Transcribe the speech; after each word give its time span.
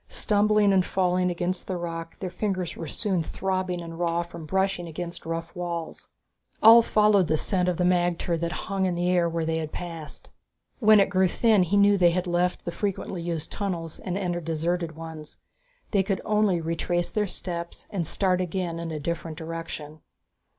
Stumbling 0.09 0.73
and 0.73 0.83
falling 0.83 1.29
against 1.29 1.67
the 1.67 1.77
rock, 1.77 2.17
their 2.17 2.31
fingers 2.31 2.75
were 2.75 2.87
soon 2.87 3.21
throbbing 3.21 3.81
and 3.83 3.99
raw 3.99 4.23
from 4.23 4.47
brushing 4.47 4.87
against 4.87 5.21
the 5.21 5.29
rough 5.29 5.55
walls. 5.55 6.09
Ulv 6.63 6.85
followed 6.85 7.27
the 7.27 7.37
scent 7.37 7.69
of 7.69 7.77
the 7.77 7.83
magter 7.83 8.35
that 8.39 8.51
hung 8.65 8.87
in 8.87 8.95
the 8.95 9.07
air 9.11 9.29
where 9.29 9.45
they 9.45 9.59
had 9.59 9.71
passed. 9.71 10.31
When 10.79 10.99
it 10.99 11.11
grew 11.11 11.27
thin 11.27 11.61
he 11.61 11.77
knew 11.77 11.99
they 11.99 12.09
had 12.09 12.25
left 12.25 12.65
the 12.65 12.71
frequently 12.71 13.21
used 13.21 13.51
tunnels 13.51 13.99
and 13.99 14.17
entered 14.17 14.45
deserted 14.45 14.95
ones. 14.95 15.37
They 15.91 16.01
could 16.01 16.19
only 16.25 16.59
retrace 16.59 17.11
their 17.11 17.27
steps 17.27 17.85
and 17.91 18.07
start 18.07 18.41
again 18.41 18.79
in 18.79 18.89
a 18.89 18.99
different 18.99 19.37
direction. 19.37 19.99